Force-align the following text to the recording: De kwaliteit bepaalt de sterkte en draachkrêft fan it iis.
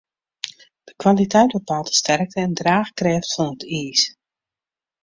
De 0.83 0.93
kwaliteit 0.95 1.51
bepaalt 1.51 1.87
de 1.87 1.93
sterkte 1.99 2.39
en 2.45 2.53
draachkrêft 2.59 3.33
fan 3.35 3.53
it 3.57 3.63
iis. 3.79 4.01